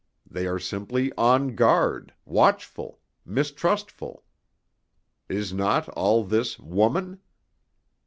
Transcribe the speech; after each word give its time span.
They 0.25 0.47
are 0.47 0.57
simply 0.57 1.11
on 1.15 1.53
guard, 1.53 2.11
watchful, 2.25 3.01
mistrustful. 3.23 4.23
Is 5.29 5.53
not 5.53 5.89
all 5.89 6.23
this 6.23 6.57
woman?" 6.57 7.19